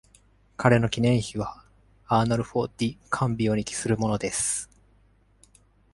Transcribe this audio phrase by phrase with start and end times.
[0.57, 1.63] 彼の記念碑は
[2.07, 4.67] アーノルフォ・ディ・カンビオに帰するものです。